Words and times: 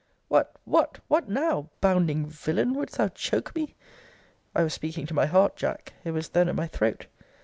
What 0.29 0.55
What 0.65 0.97
What 1.09 1.29
now! 1.29 1.69
Bounding 1.79 2.25
villain! 2.25 2.73
wouldst 2.73 2.97
thou 2.97 3.09
choke 3.09 3.55
me? 3.55 3.75
I 4.55 4.63
was 4.63 4.73
speaking 4.73 5.05
to 5.05 5.13
my 5.13 5.27
heart, 5.27 5.55
Jack! 5.55 5.93
It 6.03 6.09
was 6.09 6.29
then 6.29 6.49
at 6.49 6.55
my 6.55 6.65
throat. 6.65 7.05